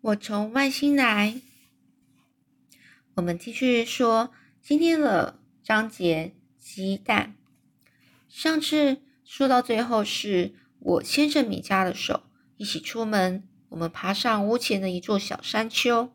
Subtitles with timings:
[0.00, 1.40] 我从外星来。
[3.16, 4.32] 我们继续说
[4.62, 7.34] 今天的章节：鸡蛋。
[8.28, 12.22] 上次说到最后，是我牵着米家的手
[12.56, 13.42] 一起出门。
[13.70, 16.12] 我们爬上屋前的一座小山丘，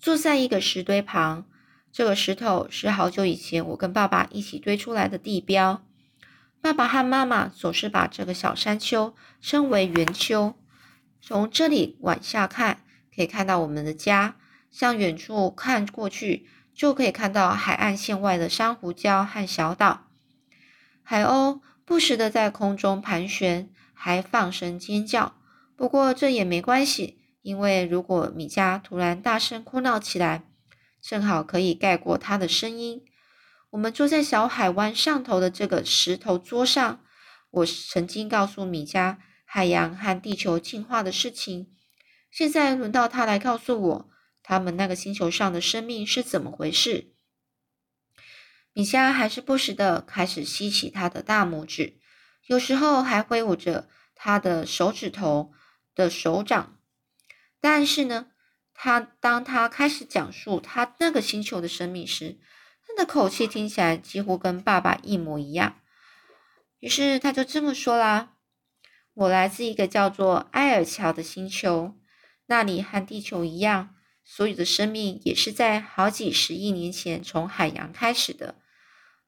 [0.00, 1.46] 坐在一个石堆旁。
[1.92, 5.86] 这个石头是好久以前我跟爸爸一起堆出来的地标。
[6.60, 10.56] 爸爸和妈妈总是把这个小山丘称为圆丘。
[11.22, 12.80] 从这里往下看。
[13.14, 14.36] 可以看到我们的家，
[14.70, 20.08] 向远处看过去，就可以看到海岸线外的珊瑚礁和小岛。
[21.02, 25.36] 海鸥不时的在空中盘旋，还放声尖叫。
[25.76, 30.44] 不过这也没关系，因为如果米迦突然大声哭闹起来，
[31.02, 33.02] 正好可以盖过它的声音。
[33.70, 37.00] 我们坐在小海湾上头的这个石头桌上，
[37.50, 41.68] 我曾经告诉米迦海洋和地球进化的事情。
[42.34, 44.10] 现在轮到他来告诉我，
[44.42, 47.14] 他们那个星球上的生命是怎么回事。
[48.72, 52.00] 米迦还是不时的开始吸起他的大拇指，
[52.46, 55.52] 有时候还挥舞着他的手指头
[55.94, 56.76] 的手掌。
[57.60, 58.26] 但是呢，
[58.74, 62.40] 他当他开始讲述他那个星球的生命时，
[62.84, 65.76] 他的口气听起来几乎跟爸爸一模一样。
[66.80, 68.32] 于是他就这么说啦
[69.14, 71.94] ：“我来自一个叫做埃尔乔的星球。”
[72.46, 78.56] 那里和地球一样，所有的生命也是在好几十亿年前从海洋开始的。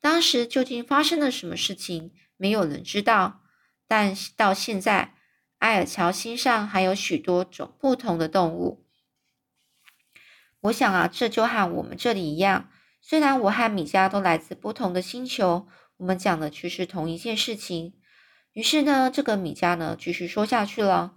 [0.00, 3.42] 当时究竟发生了什么事情，没有人知道。
[3.88, 5.14] 但到现在，
[5.58, 8.86] 埃尔乔星上还有许多种不同的动物。
[10.60, 12.68] 我想啊，这就和我们这里一样。
[13.00, 17.94] 虽然我和米迦都来自不同的星球，我们讲的却是同一件事情。
[18.52, 21.16] 于是呢，这个米迦呢，继续说下去了。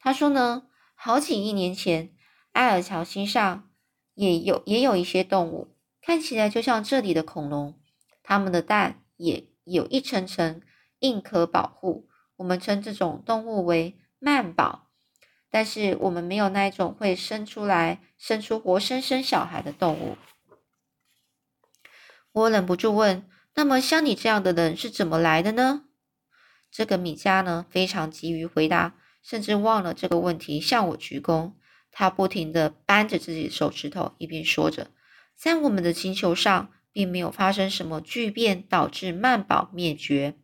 [0.00, 0.64] 他说呢。
[1.02, 2.14] 好几亿年前，
[2.52, 3.70] 埃尔乔星上
[4.12, 7.80] 也有也有一些动物，看起来就像这里的恐龙。
[8.22, 10.60] 它们的蛋也有一层层
[10.98, 12.06] 硬壳保护。
[12.36, 14.90] 我们称这种动物为曼宝。
[15.48, 20.18] 但是我们没有那一种会生出来、生出活生生小孩的动物。
[22.32, 25.86] 我忍不住问：“那么像你这样的人是怎么来的呢？”
[26.70, 28.99] 这个米迦呢，非常急于回答。
[29.22, 31.52] 甚至忘了这个问题，向我鞠躬。
[31.92, 34.90] 他不停地扳着自己的手指头，一边说着
[35.34, 40.36] ：“在我们的星球上，并没有发生什么巨变导致曼宝灭绝，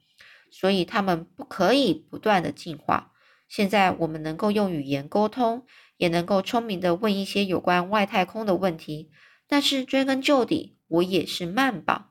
[0.50, 3.12] 所以他们不可以不断的进化。
[3.48, 5.64] 现在我们能够用语言沟通，
[5.96, 9.12] 也能够聪明的问一些有关外太空的问题。
[9.46, 12.10] 但是追根究底，我也是曼宝，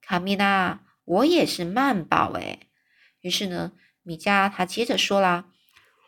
[0.00, 2.30] 卡米拉，我也是曼宝。
[2.34, 2.68] 诶。
[3.20, 3.72] 于是呢，
[4.04, 5.46] 米迦他接着说啦。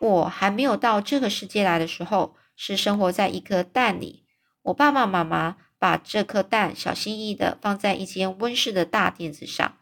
[0.00, 4.24] 我还没有到这个世界来的时候，是生活在一颗蛋里。
[4.62, 9.78] 我爸爸妈妈把这颗蛋小心翼翼的放在一间温室的大垫子上，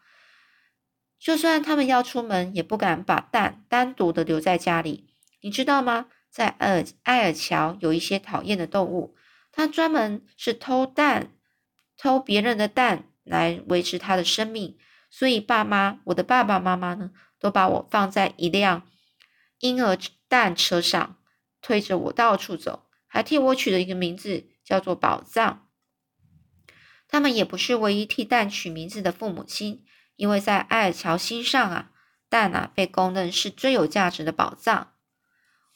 [1.19, 5.09] 就算他们要出门，也不敢把蛋单独的留在家里。
[5.41, 6.07] 你知道吗？
[6.29, 9.15] 在尔埃尔乔有一些讨厌的动物，
[9.51, 11.31] 它专门是偷蛋，
[11.97, 14.77] 偷别人的蛋来维持它的生命。
[15.09, 18.83] 所以爸妈，我的爸爸妈妈呢，都把我放在一辆。
[19.59, 19.97] 婴儿
[20.27, 21.17] 蛋车上
[21.61, 25.67] 推着我到处走，还替我取了一个名字，叫做宝藏。
[27.07, 29.85] 他们也不是唯一替蛋取名字的父母亲，
[30.15, 31.91] 因为在艾尔乔星上啊，
[32.29, 34.93] 蛋啊被公认是最有价值的宝藏。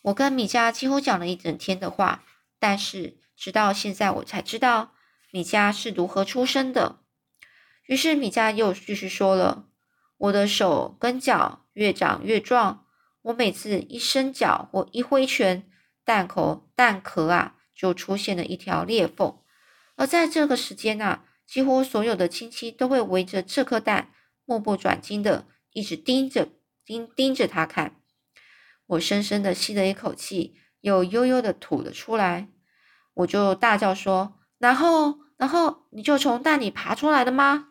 [0.03, 2.23] 我跟米迦几乎讲了一整天的话，
[2.59, 4.93] 但是直到现在我才知道
[5.31, 6.99] 米迦是如何出生的。
[7.85, 9.67] 于是米迦又继续说了
[10.17, 12.80] ：“我的手跟脚越长越壮。”
[13.23, 15.69] 我每次一伸脚或一挥拳，
[16.03, 19.37] 蛋壳蛋壳啊就出现了一条裂缝。
[19.95, 24.11] 而在这个时间啊，几乎所有的亲戚都会围着这颗蛋，
[24.45, 26.49] 目不转睛的一直盯着
[26.83, 28.01] 盯盯着它看。
[28.87, 32.49] 我深深的吸了一口气，又悠悠的吐了出来。
[33.13, 37.67] 我就大叫说：“然后，然后你就从蛋里爬出来的吗？”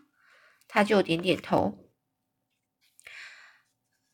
[0.69, 1.80] 他就点点头。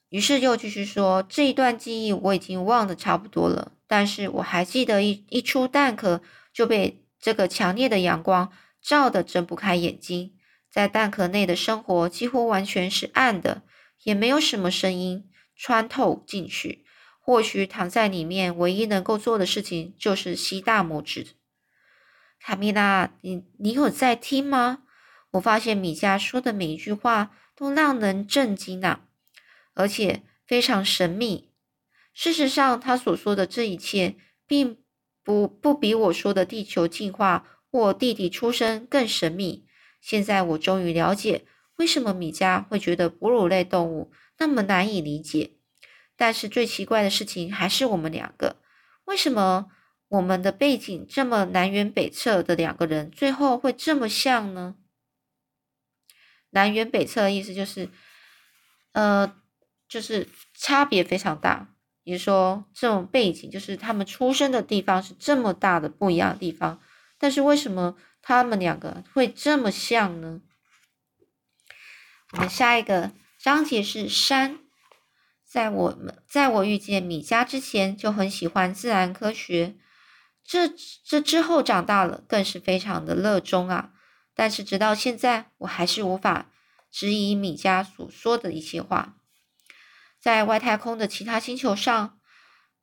[0.09, 6.23] 于是又继续说，这一段记忆我已经忘得差不多了，但是我还记得一一出蛋壳
[6.53, 10.35] 就被这个强烈的阳光照得睁不开眼睛，
[10.71, 13.63] 在蛋壳内的生活几乎完全是暗的，
[14.05, 16.85] 也没有什么声音穿透进去。
[17.19, 21.27] 或许躺在里面唯一能够做的事情就是吸大拇指。
[22.39, 24.85] 卡米拉，你你有在听吗？
[25.33, 29.01] 我发现米迦说的每一句话都让人震惊啊！
[29.77, 31.53] 而且非常神秘。
[32.13, 34.83] 事实上，他所说的这一切，并
[35.23, 39.69] 不不比我说的地球进化或弟弟出生更神秘。
[40.01, 41.45] 现在我终于了解
[41.77, 45.53] 为什么米迦会觉得哺乳类动物那么难以理解。
[46.17, 48.57] 但是最奇怪的事情还是我们两个，
[49.05, 49.67] 为什么
[50.09, 54.77] 我们的背景这么南辕北辙的两个人，最后会这么像呢？
[56.51, 57.91] 南辕北辙的意思就是，
[58.93, 59.37] 呃，
[59.97, 61.75] 就是差别非常大。
[62.05, 66.81] 也就是说，这种背景就是他们出生的地方是这么大的不一样的地方，
[67.19, 70.43] 但是为什么他们两个会这么像呢？
[72.33, 74.59] 我们下一个章节是山。
[75.43, 79.77] 在我们在我遇见米迦之前，就很喜欢自然科学。
[80.45, 80.71] 这
[81.05, 83.95] 这之后长大了，更是非常的热衷啊。
[84.35, 86.51] 但是直到现在，我还是无法
[86.91, 89.17] 质疑米迦所说的一些话。
[90.27, 92.19] 在外太空的其他星球上，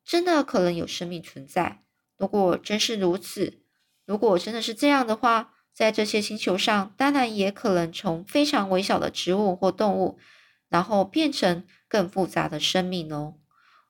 [0.06, 1.84] 真的可能有生命存在。
[2.18, 3.60] 如果真是如此，
[4.06, 10.18] 如果真的是这样的话，在这些星球上，当然也可能从非常微小的植物或动物，
[10.70, 11.66] 然后变成。
[11.90, 13.36] 更复杂的生命哦。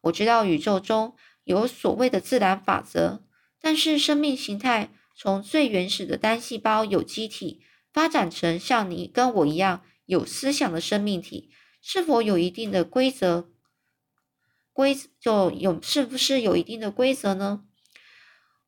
[0.01, 3.21] 我知道宇宙中有所谓的自然法则，
[3.61, 7.61] 但是生命形态从最原始的单细胞有机体
[7.94, 11.51] 发展成像你跟我一样有思想的生命体，
[11.85, 13.50] 是否有一定的规则？
[14.71, 17.65] 规则就有是不是有一定的规则呢？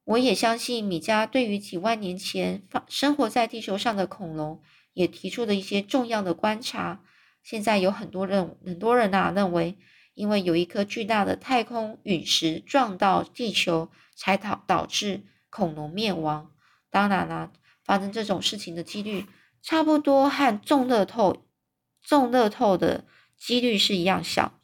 [0.04, 4.62] 我也相信米迦对于几万年前发生活在地球上的恐龙
[4.94, 7.06] 也提出了一些重要的观察。
[7.42, 9.78] 现在有很多人，很多人呐认为，
[10.14, 16.52] 因为有一颗巨大的太空陨石撞到地球，才导导致恐龙灭亡。
[16.90, 17.54] 当然啦，
[17.86, 19.26] 发生这种事情的几率，
[19.62, 21.45] 差不多和中乐透、
[22.06, 23.06] 中乐透的
[23.38, 24.60] 几率是一样小。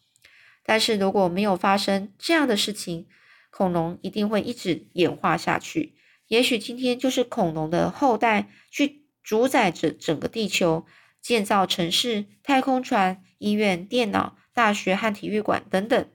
[0.63, 3.07] 但是如果没有发生这样的事情，
[3.49, 5.95] 恐龙一定会一直演化下去。
[6.27, 10.85] 也许今天就是恐龙的后代去主宰着整个地球。
[11.21, 16.09] 建造城市、太空船、医院、电脑、大学和体育馆等等，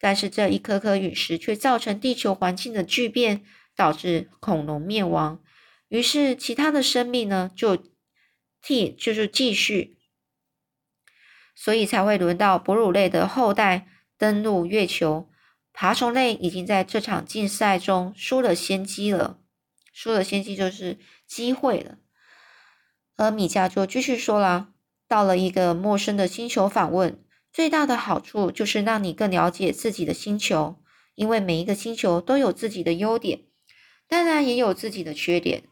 [0.00, 3.44] 但是这一颗颗陨石却造成地球环境的巨变，
[3.76, 5.42] 导致恐龙灭亡。
[5.88, 7.84] 于是，其他的生命呢就
[8.62, 9.98] 替就是继续，
[11.54, 15.28] 所以才会轮到哺乳类的后代登陆月球。
[15.74, 19.38] 爬虫类已经在这场竞赛中输了先机了，
[19.92, 21.96] 输了先机就是机会了。
[23.16, 24.68] 而米迦就继续说了
[25.08, 30.76] ：“到了一个陌生的星球访问，最大的好处就是让你更了解自己的星球，
[31.14, 33.40] 因为每一个星球都有自己的优点，
[34.06, 35.64] 当然也有自己的缺点。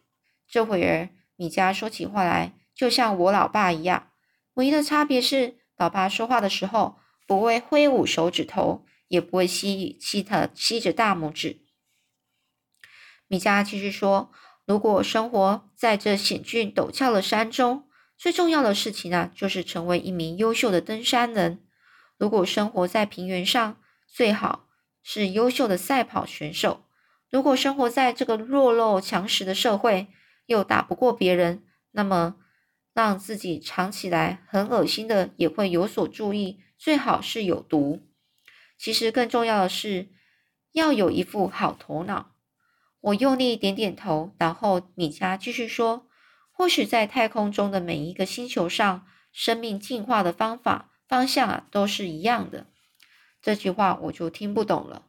[0.48, 4.08] 这会儿，米迦说起话来就像我老爸一样，
[4.54, 11.62] 唯一的差别是，老爸说话的时候不会挥舞手指头，也不会吸吸他吸着大拇指。”
[13.26, 14.30] 米迦继续说。
[14.66, 21.64] 如果生活在这险峻陡峭的山中，最重要的事情呢，就是成为一名优秀的登山人。
[22.16, 24.68] 如果生活在平原上，最好
[25.02, 26.84] 是优秀的赛跑选手。
[27.30, 30.06] 如果生活在这个弱肉强食的社会，
[30.46, 32.36] 又打不过别人，那么
[32.92, 38.02] 让自己尝起来很恶心的也会有所注意，最好是有毒。
[38.76, 40.08] 其实更重要的是，
[40.72, 42.34] 要有一副好头脑。
[43.00, 46.06] 我用力点点头，然后米迦继续说
[46.52, 52.66] ：“或许在太空中的每一个星球上，生命进化的方法方向啊都是一样的。”
[53.40, 55.06] 这句话我就听不懂了，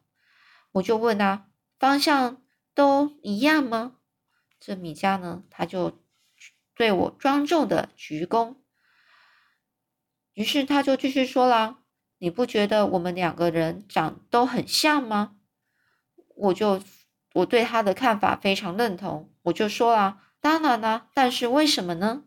[0.73, 1.47] 我就问啊
[1.77, 2.41] ：“方向
[2.73, 3.97] 都一样吗？”
[4.57, 5.99] 这米迦呢，他就
[6.81, 8.55] 对我庄重的鞠躬。
[10.33, 11.77] 于是他就继续说了
[12.17, 15.35] ：“你不觉得我们两个人长都很像吗？”
[16.35, 16.81] 我就。
[17.33, 22.23] 我对他的看法非常认同，我就说了，当然啦，但是为什么呢？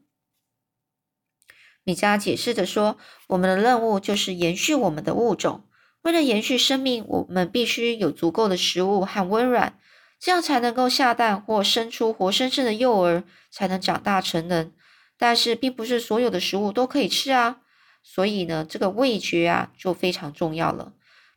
[1.82, 2.96] 米迦解释着说，
[3.26, 5.68] 我们的任务就是延续我们的物种，
[6.00, 9.78] 为了延续生命，我们必须有足够的食物和温暖，
[10.24, 14.72] 这样才能够下蛋或生出活生生的幼儿，才能长大成人。
[15.18, 17.60] 但是，并不是所有的食物都可以吃啊，
[18.02, 20.94] 所以呢，这个味觉啊就非常重要了。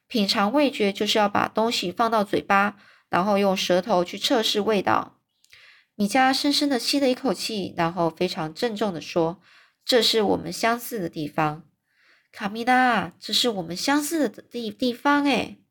[0.07, 2.77] 品尝味觉就是要把东西放到嘴巴。
[3.09, 5.17] 然后用舌头去测试味道。
[5.95, 9.41] 米迦深深的吸了一口气，然后非常郑重的说
[9.85, 11.63] ：“这是我们相似的地方，
[12.33, 15.23] 卡米拉，这是我们相似的地地方。
[15.23, 15.61] 诶，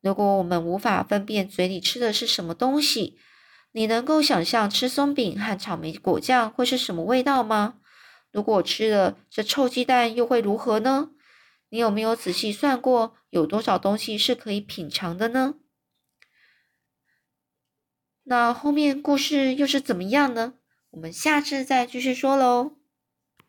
[0.00, 3.18] 如果我们无法分辨嘴里吃的是什么东西，
[3.72, 7.74] 你能够想象吃松饼和草莓果酱会是什么味道吗？
[8.32, 11.10] 如果吃了这臭鸡蛋，又会如何呢？
[11.68, 15.56] 你有没有仔细算过，有多少东西是可以品尝的呢？”
[18.24, 20.54] 那后面故事又是怎么样呢？
[20.90, 22.79] 我们下次再继续说喽。